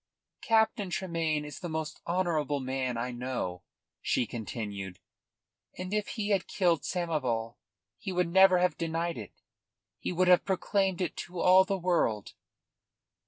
[0.41, 3.61] "Captain Tremayne is the most honourable man I know,"
[4.01, 4.97] she continued,
[5.77, 7.57] "and if he had killed Samoval
[7.99, 9.33] he would never have denied it;
[9.99, 12.33] he would have proclaimed it to all the world."